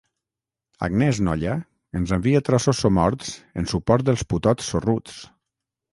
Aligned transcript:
Agnès 0.85 1.19
Nolla 1.27 1.57
ens 2.01 2.15
envia 2.17 2.41
trossos 2.49 2.81
somorts 2.85 3.31
en 3.63 3.69
suport 3.75 4.09
dels 4.11 4.25
putots 4.33 4.73
sorruts. 4.75 5.21